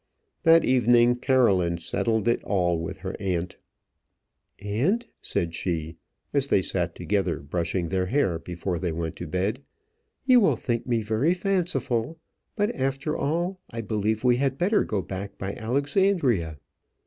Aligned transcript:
That 0.41 0.65
evening 0.65 1.17
Caroline 1.17 1.77
settled 1.77 2.27
it 2.27 2.43
all 2.43 2.79
with 2.79 2.97
her 3.05 3.15
aunt. 3.19 3.57
"Aunt," 4.57 5.07
said 5.21 5.53
she, 5.53 5.95
as 6.33 6.47
they 6.47 6.59
sat 6.63 6.95
together 6.95 7.39
brushing 7.39 7.89
their 7.89 8.07
hair 8.07 8.39
before 8.39 8.79
they 8.79 8.91
went 8.91 9.15
to 9.17 9.27
bed, 9.27 9.61
"you 10.25 10.39
will 10.39 10.55
think 10.55 10.87
me 10.87 11.03
very 11.03 11.35
fanciful; 11.35 12.17
but 12.55 12.73
after 12.73 13.15
all, 13.15 13.59
I 13.69 13.81
believe 13.81 14.23
we 14.23 14.37
had 14.37 14.57
better 14.57 14.83
go 14.83 15.03
back 15.03 15.37
by 15.37 15.53
Alexandria." 15.53 16.57